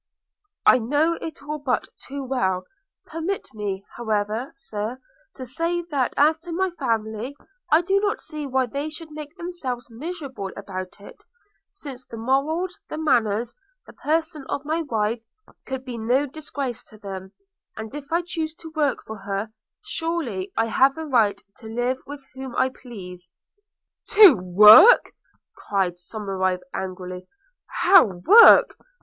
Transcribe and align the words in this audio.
'I 0.65 0.79
know 0.79 1.13
it 1.21 1.43
all 1.43 1.59
but 1.59 1.87
too 2.07 2.23
well: 2.23 2.65
permit 3.05 3.45
me, 3.53 3.85
however, 3.97 4.51
Sir, 4.55 4.99
to 5.35 5.45
say, 5.45 5.83
that 5.91 6.15
as 6.17 6.39
to 6.39 6.51
my 6.51 6.71
family, 6.71 7.37
I 7.71 7.83
do 7.83 7.99
not 7.99 8.19
see 8.19 8.47
why 8.47 8.65
they 8.65 8.89
should 8.89 9.11
make 9.11 9.37
themselves 9.37 9.91
miserable 9.91 10.49
about 10.57 10.99
it, 10.99 11.23
since 11.69 12.03
the 12.03 12.17
morals, 12.17 12.79
the 12.89 12.97
manners, 12.97 13.53
the 13.85 13.93
person 13.93 14.43
of 14.49 14.65
my 14.65 14.81
wife, 14.81 15.21
could 15.67 15.85
be 15.85 15.99
no 15.99 16.25
disgrace 16.25 16.83
to 16.85 16.97
them; 16.97 17.33
and 17.77 17.93
if 17.93 18.11
I 18.11 18.23
chose 18.23 18.55
to 18.55 18.71
work 18.75 19.03
for 19.05 19.17
her, 19.17 19.51
surely 19.85 20.51
I 20.57 20.65
have 20.65 20.97
a 20.97 21.05
right 21.05 21.39
to 21.57 21.67
live 21.67 21.99
with 22.07 22.25
whom 22.33 22.55
I 22.55 22.69
please.' 22.69 23.31
'To 24.07 24.33
work!' 24.33 25.11
cried 25.55 25.99
Somerive 25.99 26.61
angrily. 26.73 27.27
'How 27.69 28.05
work? 28.05 28.79